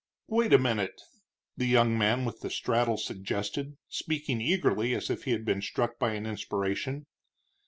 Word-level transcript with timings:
Wait 0.27 0.51
a 0.51 0.57
minute, 0.57 0.99
the 1.55 1.67
young 1.67 1.95
man 1.95 2.25
with 2.25 2.39
the 2.41 2.49
straddle 2.49 2.97
suggested, 2.97 3.77
speaking 3.87 4.41
eagerly, 4.41 4.95
as 4.95 5.11
if 5.11 5.25
he 5.25 5.31
had 5.31 5.45
been 5.45 5.61
struck 5.61 5.99
by 5.99 6.13
an 6.13 6.25
inspiration. 6.25 7.05